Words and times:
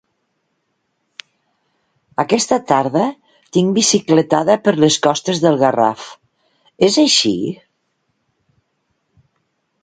Aquesta 2.23 2.57
tarda 2.71 3.03
tinc 3.57 3.75
bicicletada 3.79 4.55
per 4.69 4.73
les 4.85 4.97
costes 5.09 5.43
de 5.45 5.53
Garraf; 5.65 6.09
és 6.89 6.99
així? 7.05 7.35